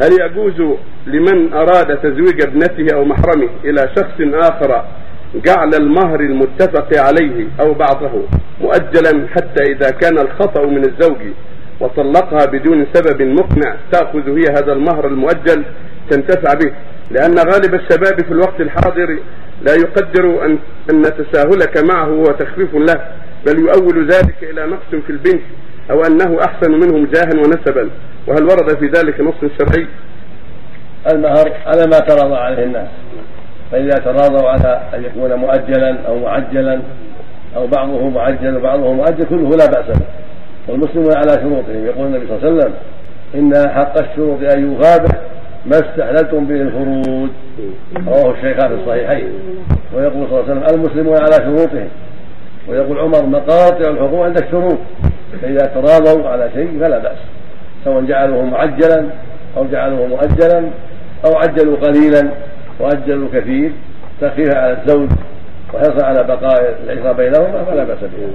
هل 0.00 0.12
يجوز 0.20 0.76
لمن 1.06 1.52
أراد 1.52 1.96
تزويج 1.96 2.42
ابنته 2.42 2.96
أو 2.96 3.04
محرمه 3.04 3.48
إلى 3.64 3.88
شخص 3.96 4.20
آخر 4.34 4.84
جعل 5.34 5.74
المهر 5.74 6.20
المتفق 6.20 6.88
عليه 6.98 7.46
أو 7.60 7.74
بعضه 7.74 8.10
مؤجلا 8.60 9.28
حتى 9.28 9.62
إذا 9.62 9.90
كان 9.90 10.18
الخطأ 10.18 10.66
من 10.66 10.84
الزوج 10.84 11.18
وطلقها 11.80 12.46
بدون 12.46 12.86
سبب 12.94 13.22
مقنع 13.22 13.76
تأخذ 13.92 14.38
هي 14.38 14.44
هذا 14.50 14.72
المهر 14.72 15.06
المؤجل 15.06 15.64
تنتفع 16.10 16.54
به؟ 16.54 16.72
لأن 17.10 17.34
غالب 17.38 17.74
الشباب 17.74 18.24
في 18.24 18.32
الوقت 18.32 18.60
الحاضر 18.60 19.18
لا 19.62 19.74
يقدر 19.74 20.44
أن, 20.44 20.58
أن 20.90 21.02
تساهلك 21.02 21.84
معه 21.84 22.04
هو 22.04 22.24
تخفيف 22.24 22.74
له 22.74 23.00
بل 23.46 23.58
يؤول 23.58 24.06
ذلك 24.06 24.36
إلى 24.42 24.66
نقص 24.66 25.02
في 25.06 25.10
البنت 25.10 25.42
أو 25.92 26.02
أنه 26.02 26.38
أحسن 26.40 26.70
منهم 26.70 27.06
جاها 27.06 27.44
ونسبا 27.44 27.90
وهل 28.26 28.42
ورد 28.42 28.78
في 28.78 28.86
ذلك 28.86 29.20
نص 29.20 29.50
شرعي؟ 29.58 29.86
المهر 31.12 31.52
على 31.66 31.86
ما 31.86 31.98
تراضى 31.98 32.34
عليه 32.34 32.64
الناس. 32.64 32.88
فإذا 33.72 33.90
تراضوا 34.04 34.48
على 34.48 34.82
أن 34.94 35.04
يكون 35.04 35.34
مؤجلا 35.34 35.96
أو 36.08 36.18
معجلا 36.18 36.80
أو 37.56 37.66
بعضه 37.66 38.08
معجل 38.08 38.56
وبعضه 38.56 38.92
مؤجل 38.92 39.24
كله 39.24 39.48
لا 39.48 39.66
بأس 39.66 39.98
به. 39.98 40.06
والمسلمون 40.68 41.16
على 41.16 41.30
شروطهم. 41.30 41.86
يقول 41.86 42.06
النبي 42.06 42.26
صلى 42.26 42.36
الله 42.36 42.48
عليه 42.48 42.56
وسلم 42.56 42.74
إن 43.34 43.68
حق 43.70 43.98
الشروط 43.98 44.38
أن 44.52 44.72
يغابه 44.72 45.14
ما 45.66 45.76
استحللتم 45.76 46.46
به 46.46 46.54
الفروج 46.54 47.30
رواه 48.06 48.30
الشيخان 48.30 48.68
في 48.68 48.74
الصحيحين. 48.74 49.32
ويقول 49.94 50.28
صلى 50.30 50.40
الله 50.40 50.50
عليه 50.50 50.60
وسلم 50.60 50.74
المسلمون 50.74 51.16
على 51.16 51.32
شروطهم. 51.32 51.88
ويقول 52.68 52.98
عمر 52.98 53.26
مقاطع 53.26 53.90
الحقوق 53.90 54.24
عند 54.24 54.38
الشروط. 54.42 54.78
فإذا 55.42 55.66
تراضوا 55.66 56.28
على 56.28 56.50
شيء 56.54 56.80
فلا 56.80 56.98
بأس 56.98 57.18
سواء 57.84 58.04
جعلوه 58.04 58.44
معجلا 58.44 59.06
أو 59.56 59.66
جعلوه 59.66 60.06
مؤجلا 60.06 60.64
أو 61.24 61.36
عجلوا 61.36 61.76
قليلا 61.76 62.28
وأجلوا 62.80 63.28
كثير 63.34 63.72
تخفيفا 64.20 64.58
على 64.58 64.72
الزوج 64.72 65.08
وحرصا 65.74 66.06
على 66.06 66.24
بقاء 66.24 66.78
العشرة 66.84 67.12
بينهما 67.12 67.64
فلا 67.64 67.84
بأس 67.84 67.98
به 68.00 68.28